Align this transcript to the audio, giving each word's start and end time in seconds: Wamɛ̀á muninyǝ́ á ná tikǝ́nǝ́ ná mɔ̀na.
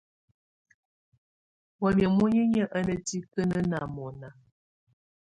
Wamɛ̀á 1.81 2.09
muninyǝ́ 2.17 2.71
á 2.77 2.79
ná 2.87 2.95
tikǝ́nǝ́ 3.07 3.61
ná 3.71 3.77
mɔ̀na. 3.95 4.29